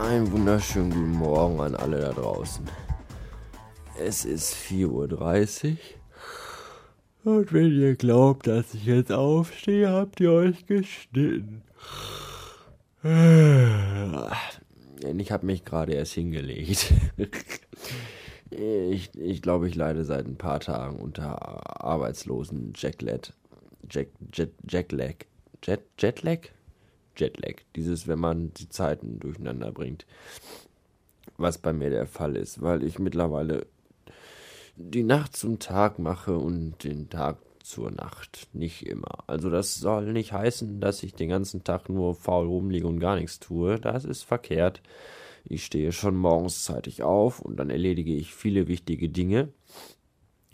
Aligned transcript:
Einen 0.00 0.32
wunderschönen 0.32 0.90
guten 0.90 1.12
Morgen 1.12 1.60
an 1.60 1.74
alle 1.74 2.00
da 2.00 2.12
draußen. 2.14 2.64
Es 3.98 4.24
ist 4.24 4.54
4.30 4.54 5.76
Uhr. 7.24 7.34
Und 7.34 7.52
wenn 7.52 7.78
ihr 7.78 7.96
glaubt, 7.96 8.46
dass 8.46 8.72
ich 8.72 8.86
jetzt 8.86 9.12
aufstehe, 9.12 9.90
habt 9.90 10.18
ihr 10.20 10.32
euch 10.32 10.64
geschnitten. 10.64 11.62
Ich 15.18 15.30
habe 15.30 15.46
mich 15.46 15.66
gerade 15.66 15.92
erst 15.92 16.14
hingelegt. 16.14 16.92
Ich, 18.50 19.14
ich 19.14 19.42
glaube, 19.42 19.68
ich 19.68 19.76
leide 19.76 20.04
seit 20.04 20.26
ein 20.26 20.36
paar 20.36 20.58
Tagen 20.60 20.98
unter 20.98 21.84
arbeitslosen 21.84 22.72
Jacklet. 22.74 23.32
Jack, 23.88 24.08
Jet, 24.32 24.52
Jacklag. 24.68 25.26
Jet, 25.62 25.82
Jetlag? 25.98 26.48
Jetlag. 27.20 27.56
Dieses, 27.76 28.08
wenn 28.08 28.18
man 28.18 28.52
die 28.54 28.68
Zeiten 28.68 29.20
durcheinander 29.20 29.72
bringt. 29.72 30.06
Was 31.36 31.58
bei 31.58 31.72
mir 31.72 31.90
der 31.90 32.06
Fall 32.06 32.36
ist, 32.36 32.60
weil 32.60 32.82
ich 32.82 32.98
mittlerweile 32.98 33.66
die 34.76 35.02
Nacht 35.02 35.36
zum 35.36 35.58
Tag 35.58 35.98
mache 35.98 36.36
und 36.36 36.82
den 36.84 37.08
Tag 37.10 37.38
zur 37.62 37.90
Nacht. 37.90 38.48
Nicht 38.52 38.86
immer. 38.86 39.24
Also 39.26 39.50
das 39.50 39.76
soll 39.76 40.12
nicht 40.12 40.32
heißen, 40.32 40.80
dass 40.80 41.02
ich 41.02 41.14
den 41.14 41.28
ganzen 41.28 41.64
Tag 41.64 41.88
nur 41.88 42.14
faul 42.14 42.46
rumliege 42.46 42.86
und 42.86 43.00
gar 43.00 43.16
nichts 43.16 43.38
tue. 43.38 43.78
Das 43.78 44.04
ist 44.04 44.22
verkehrt. 44.22 44.82
Ich 45.44 45.64
stehe 45.64 45.92
schon 45.92 46.16
morgens 46.16 46.64
zeitig 46.64 47.02
auf 47.02 47.40
und 47.40 47.56
dann 47.56 47.70
erledige 47.70 48.14
ich 48.14 48.34
viele 48.34 48.68
wichtige 48.68 49.08
Dinge. 49.08 49.48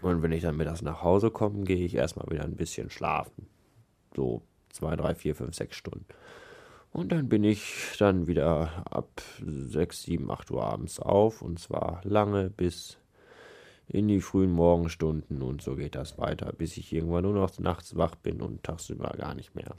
Und 0.00 0.22
wenn 0.22 0.32
ich 0.32 0.42
dann 0.42 0.56
mittags 0.56 0.82
nach 0.82 1.02
Hause 1.02 1.30
komme, 1.30 1.64
gehe 1.64 1.84
ich 1.84 1.94
erstmal 1.94 2.28
wieder 2.30 2.44
ein 2.44 2.56
bisschen 2.56 2.90
schlafen. 2.90 3.46
So 4.16 4.42
zwei, 4.70 4.96
drei, 4.96 5.14
vier, 5.14 5.34
fünf, 5.34 5.54
sechs 5.54 5.76
Stunden. 5.76 6.06
Und 6.92 7.10
dann 7.10 7.28
bin 7.28 7.42
ich 7.42 7.96
dann 7.98 8.26
wieder 8.26 8.84
ab 8.90 9.22
sechs, 9.44 10.02
sieben, 10.02 10.30
acht 10.30 10.50
Uhr 10.50 10.62
abends 10.62 11.00
auf 11.00 11.40
und 11.40 11.58
zwar 11.58 12.02
lange 12.04 12.50
bis 12.50 12.98
in 13.88 14.08
die 14.08 14.20
frühen 14.20 14.52
Morgenstunden 14.52 15.42
und 15.42 15.62
so 15.62 15.74
geht 15.74 15.94
das 15.94 16.18
weiter, 16.18 16.52
bis 16.52 16.76
ich 16.76 16.92
irgendwann 16.92 17.24
nur 17.24 17.34
noch 17.34 17.58
nachts 17.58 17.96
wach 17.96 18.14
bin 18.14 18.40
und 18.42 18.62
tagsüber 18.62 19.14
gar 19.16 19.34
nicht 19.34 19.54
mehr. 19.54 19.74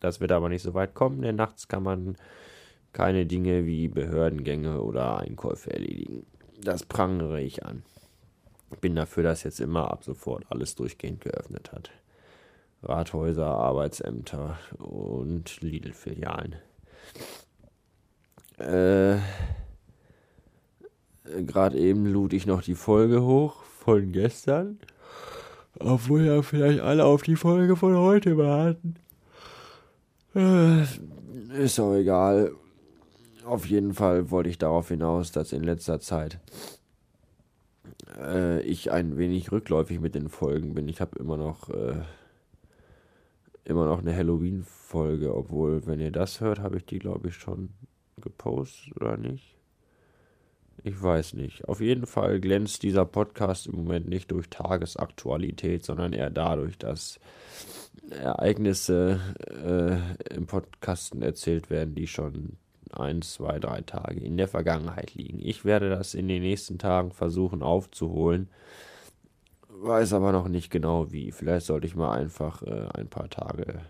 Das 0.00 0.20
wird 0.20 0.32
aber 0.32 0.48
nicht 0.48 0.62
so 0.62 0.74
weit 0.74 0.94
kommen, 0.94 1.22
denn 1.22 1.36
nachts 1.36 1.68
kann 1.68 1.82
man 1.82 2.16
keine 2.92 3.26
Dinge 3.26 3.66
wie 3.66 3.88
Behördengänge 3.88 4.80
oder 4.82 5.18
Einkäufe 5.18 5.72
erledigen. 5.72 6.26
Das 6.60 6.84
prangere 6.84 7.40
ich 7.40 7.64
an. 7.64 7.82
Bin 8.80 8.96
dafür, 8.96 9.22
dass 9.22 9.44
jetzt 9.44 9.60
immer 9.60 9.90
ab 9.90 10.04
sofort 10.04 10.44
alles 10.50 10.74
durchgehend 10.74 11.20
geöffnet 11.20 11.72
hat. 11.72 11.90
Rathäuser, 12.82 13.46
Arbeitsämter 13.46 14.58
und 14.78 15.60
Lidl-Filialen. 15.60 16.56
Äh, 18.58 19.18
Gerade 21.42 21.78
eben 21.78 22.06
lud 22.06 22.32
ich 22.32 22.46
noch 22.46 22.62
die 22.62 22.74
Folge 22.74 23.22
hoch 23.22 23.62
von 23.62 24.12
gestern. 24.12 24.78
Obwohl 25.78 26.24
ja 26.24 26.42
vielleicht 26.42 26.80
alle 26.80 27.04
auf 27.04 27.22
die 27.22 27.36
Folge 27.36 27.76
von 27.76 27.96
heute 27.96 28.36
warten. 28.36 28.96
Äh, 30.34 30.82
ist 31.62 31.78
auch 31.78 31.94
egal. 31.94 32.52
Auf 33.44 33.66
jeden 33.66 33.94
Fall 33.94 34.30
wollte 34.30 34.50
ich 34.50 34.58
darauf 34.58 34.88
hinaus, 34.88 35.32
dass 35.32 35.52
in 35.52 35.62
letzter 35.62 36.00
Zeit 36.00 36.38
äh, 38.18 38.60
ich 38.62 38.90
ein 38.90 39.16
wenig 39.16 39.52
rückläufig 39.52 40.00
mit 40.00 40.14
den 40.14 40.28
Folgen 40.28 40.74
bin. 40.74 40.88
Ich 40.88 41.00
habe 41.00 41.18
immer 41.18 41.36
noch 41.36 41.70
äh, 41.70 42.02
immer 43.68 43.86
noch 43.86 43.98
eine 43.98 44.16
Halloween-Folge, 44.16 45.34
obwohl, 45.34 45.86
wenn 45.86 46.00
ihr 46.00 46.10
das 46.10 46.40
hört, 46.40 46.60
habe 46.60 46.78
ich 46.78 46.86
die, 46.86 46.98
glaube 46.98 47.28
ich, 47.28 47.34
schon 47.34 47.70
gepostet 48.20 48.96
oder 48.96 49.16
nicht. 49.16 49.56
Ich 50.84 51.00
weiß 51.02 51.34
nicht. 51.34 51.68
Auf 51.68 51.80
jeden 51.80 52.06
Fall 52.06 52.40
glänzt 52.40 52.82
dieser 52.82 53.04
Podcast 53.04 53.66
im 53.66 53.76
Moment 53.76 54.08
nicht 54.08 54.30
durch 54.30 54.48
Tagesaktualität, 54.48 55.84
sondern 55.84 56.12
eher 56.12 56.30
dadurch, 56.30 56.78
dass 56.78 57.18
Ereignisse 58.10 59.20
äh, 59.48 60.34
im 60.34 60.46
Podcasten 60.46 61.22
erzählt 61.22 61.68
werden, 61.68 61.94
die 61.94 62.06
schon 62.06 62.56
ein, 62.92 63.22
zwei, 63.22 63.58
drei 63.58 63.82
Tage 63.82 64.20
in 64.20 64.36
der 64.36 64.48
Vergangenheit 64.48 65.14
liegen. 65.14 65.40
Ich 65.40 65.64
werde 65.64 65.90
das 65.90 66.14
in 66.14 66.28
den 66.28 66.42
nächsten 66.42 66.78
Tagen 66.78 67.10
versuchen 67.10 67.62
aufzuholen, 67.62 68.48
weiß 69.80 70.12
aber 70.12 70.32
noch 70.32 70.48
nicht 70.48 70.70
genau 70.70 71.12
wie. 71.12 71.32
Vielleicht 71.32 71.66
sollte 71.66 71.86
ich 71.86 71.96
mal 71.96 72.12
einfach 72.12 72.62
äh, 72.62 72.88
ein 72.94 73.08
paar 73.08 73.28
Tage 73.30 73.80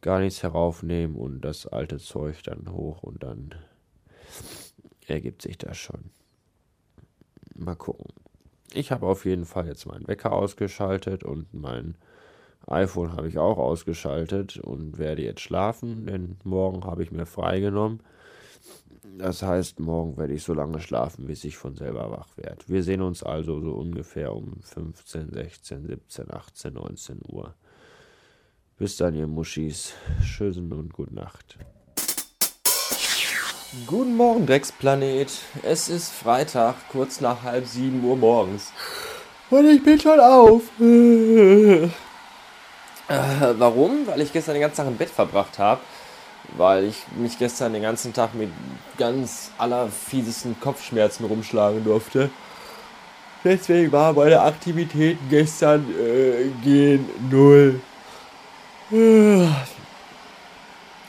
gar 0.00 0.20
nichts 0.20 0.42
heraufnehmen 0.42 1.16
und 1.16 1.42
das 1.42 1.66
alte 1.66 1.98
Zeug 1.98 2.42
dann 2.44 2.72
hoch 2.72 3.02
und 3.02 3.22
dann 3.22 3.54
ergibt 5.06 5.42
sich 5.42 5.58
das 5.58 5.76
schon. 5.76 6.10
Mal 7.54 7.74
gucken. 7.74 8.06
Ich 8.72 8.92
habe 8.92 9.06
auf 9.06 9.24
jeden 9.24 9.44
Fall 9.44 9.66
jetzt 9.66 9.86
meinen 9.86 10.06
Wecker 10.08 10.32
ausgeschaltet 10.32 11.24
und 11.24 11.52
mein 11.52 11.96
iPhone 12.66 13.12
habe 13.12 13.28
ich 13.28 13.38
auch 13.38 13.58
ausgeschaltet 13.58 14.58
und 14.58 14.98
werde 14.98 15.22
jetzt 15.22 15.40
schlafen, 15.40 16.06
denn 16.06 16.36
morgen 16.44 16.84
habe 16.84 17.02
ich 17.02 17.10
mir 17.10 17.26
freigenommen. 17.26 18.00
Das 19.02 19.42
heißt, 19.42 19.80
morgen 19.80 20.16
werde 20.18 20.34
ich 20.34 20.42
so 20.42 20.52
lange 20.52 20.80
schlafen, 20.80 21.26
bis 21.26 21.44
ich 21.44 21.56
von 21.56 21.74
selber 21.74 22.10
wach 22.10 22.28
werde. 22.36 22.62
Wir 22.66 22.82
sehen 22.82 23.00
uns 23.00 23.22
also 23.22 23.60
so 23.60 23.72
ungefähr 23.72 24.34
um 24.34 24.60
15, 24.62 25.32
16, 25.32 25.86
17, 25.86 26.30
18, 26.30 26.74
19 26.74 27.20
Uhr. 27.28 27.54
Bis 28.76 28.96
dann, 28.96 29.14
ihr 29.14 29.26
Muschis. 29.26 29.94
Tschüssen 30.22 30.72
und 30.72 30.92
gute 30.92 31.14
Nacht. 31.14 31.56
Guten 33.86 34.16
Morgen, 34.16 34.46
Drecksplanet. 34.46 35.30
Es 35.62 35.88
ist 35.88 36.10
Freitag, 36.10 36.74
kurz 36.90 37.20
nach 37.20 37.42
halb 37.42 37.66
sieben 37.66 38.04
Uhr 38.04 38.16
morgens. 38.16 38.72
Und 39.48 39.66
ich 39.66 39.82
bin 39.82 39.98
schon 39.98 40.20
auf. 40.20 40.62
Äh, 40.80 41.88
warum? 43.08 44.06
Weil 44.06 44.20
ich 44.20 44.32
gestern 44.32 44.54
den 44.54 44.62
ganzen 44.62 44.76
Tag 44.78 44.86
im 44.88 44.96
Bett 44.96 45.10
verbracht 45.10 45.58
habe. 45.58 45.80
Weil 46.56 46.84
ich 46.84 46.96
mich 47.16 47.38
gestern 47.38 47.72
den 47.72 47.82
ganzen 47.82 48.12
Tag 48.12 48.34
mit 48.34 48.50
ganz 48.98 49.50
allerfiesesten 49.58 50.58
Kopfschmerzen 50.60 51.24
rumschlagen 51.24 51.84
durfte. 51.84 52.30
Deswegen 53.42 53.90
war 53.92 54.12
meine 54.12 54.40
Aktivitäten 54.40 55.28
gestern 55.30 55.86
äh, 55.98 56.48
gehen 56.62 57.08
null. 57.30 57.80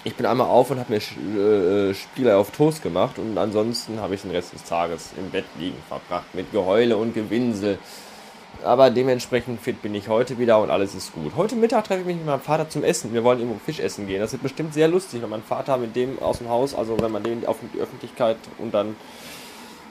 Ich 0.03 0.15
bin 0.15 0.25
einmal 0.25 0.47
auf 0.47 0.71
und 0.71 0.79
habe 0.79 0.93
mir 0.93 1.89
äh, 1.89 1.93
Spieler 1.93 2.37
auf 2.37 2.51
Toast 2.51 2.81
gemacht 2.81 3.17
und 3.17 3.37
ansonsten 3.37 3.99
habe 3.99 4.15
ich 4.15 4.21
den 4.21 4.31
Rest 4.31 4.53
des 4.53 4.63
Tages 4.63 5.09
im 5.17 5.29
Bett 5.29 5.45
liegen 5.57 5.77
verbracht 5.87 6.33
mit 6.33 6.51
Geheule 6.51 6.95
und 6.95 7.13
Gewinsel. 7.13 7.77
Aber 8.63 8.91
dementsprechend 8.91 9.59
fit 9.59 9.81
bin 9.81 9.95
ich 9.95 10.07
heute 10.07 10.37
wieder 10.37 10.61
und 10.61 10.69
alles 10.69 10.93
ist 10.93 11.13
gut. 11.13 11.35
Heute 11.35 11.55
Mittag 11.55 11.85
treffe 11.85 12.01
ich 12.01 12.05
mich 12.05 12.17
mit 12.17 12.25
meinem 12.25 12.41
Vater 12.41 12.69
zum 12.69 12.83
Essen. 12.83 13.13
Wir 13.13 13.23
wollen 13.23 13.39
irgendwo 13.39 13.59
Fisch 13.59 13.79
essen 13.79 14.05
gehen. 14.07 14.19
Das 14.19 14.31
wird 14.33 14.43
bestimmt 14.43 14.73
sehr 14.73 14.87
lustig, 14.87 15.21
wenn 15.21 15.29
mein 15.29 15.41
Vater 15.41 15.77
mit 15.77 15.95
dem 15.95 16.19
aus 16.19 16.37
dem 16.37 16.49
Haus, 16.49 16.75
also 16.75 16.99
wenn 16.99 17.11
man 17.11 17.23
den 17.23 17.45
auf 17.47 17.57
die 17.73 17.79
Öffentlichkeit 17.79 18.37
und 18.59 18.73
dann. 18.73 18.95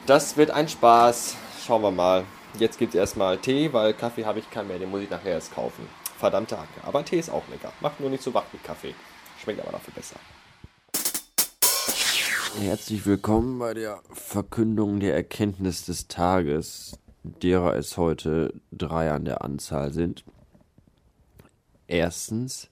Das 0.07 0.37
wird 0.37 0.51
ein 0.51 0.69
Spaß. 0.69 1.37
Schauen 1.67 1.83
wir 1.83 1.91
mal. 1.91 2.25
Jetzt 2.59 2.79
gibt 2.79 2.95
es 2.95 2.99
erstmal 2.99 3.39
Tee, 3.39 3.73
weil 3.73 3.93
Kaffee 3.93 4.25
habe 4.25 4.39
ich 4.39 4.51
keinen 4.51 4.69
mehr. 4.69 4.79
Den 4.79 4.91
muss 4.91 5.03
ich 5.03 5.11
nachher 5.11 5.33
erst 5.33 5.55
kaufen. 5.55 5.89
Verdammte 6.19 6.57
Hacke. 6.57 6.69
Aber 6.85 7.05
Tee 7.05 7.19
ist 7.19 7.31
auch 7.31 7.47
lecker. 7.51 7.73
Macht 7.81 8.01
nur 8.01 8.11
nicht 8.11 8.23
so 8.23 8.33
wach 8.35 8.45
wie 8.53 8.59
Kaffee. 8.59 8.95
Schmeckt 9.43 9.61
aber 9.61 9.73
dafür 9.73 9.95
besser. 9.95 10.17
Herzlich 12.59 13.07
willkommen 13.07 13.59
bei 13.59 13.75
der 13.75 14.01
Verkündung 14.13 15.01
der 15.01 15.15
Erkenntnis 15.15 15.85
des 15.85 16.09
Tages 16.09 16.99
derer 17.23 17.77
es 17.77 17.97
heute 17.97 18.55
drei 18.73 19.11
an 19.11 19.25
der 19.25 19.45
Anzahl 19.45 19.93
sind. 19.93 20.25
Erstens, 21.87 22.71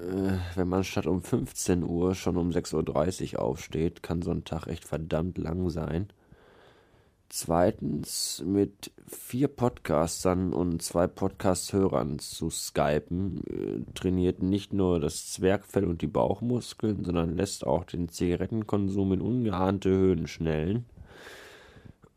äh, 0.00 0.32
wenn 0.54 0.68
man 0.68 0.84
statt 0.84 1.06
um 1.06 1.22
15 1.22 1.82
Uhr 1.82 2.14
schon 2.14 2.36
um 2.36 2.50
6.30 2.50 3.34
Uhr 3.34 3.42
aufsteht, 3.42 4.02
kann 4.02 4.22
so 4.22 4.30
ein 4.30 4.44
Tag 4.44 4.66
echt 4.66 4.84
verdammt 4.84 5.38
lang 5.38 5.70
sein. 5.70 6.08
Zweitens, 7.32 8.42
mit 8.44 8.90
vier 9.06 9.46
Podcastern 9.46 10.52
und 10.52 10.82
zwei 10.82 11.06
Podcast-Hörern 11.06 12.18
zu 12.18 12.50
skypen, 12.50 13.44
äh, 13.46 13.92
trainiert 13.94 14.42
nicht 14.42 14.72
nur 14.72 14.98
das 14.98 15.30
Zwergfell 15.30 15.84
und 15.84 16.02
die 16.02 16.08
Bauchmuskeln, 16.08 17.04
sondern 17.04 17.36
lässt 17.36 17.64
auch 17.64 17.84
den 17.84 18.08
Zigarettenkonsum 18.08 19.12
in 19.12 19.20
ungeahnte 19.20 19.90
Höhen 19.90 20.26
schnellen. 20.26 20.86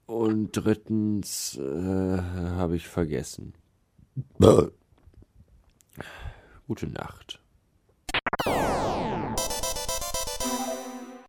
Und 0.06 0.52
drittens 0.52 1.58
äh, 1.58 2.18
habe 2.18 2.76
ich 2.76 2.88
vergessen. 2.88 3.54
Gute 6.68 6.88
Nacht. 6.88 7.43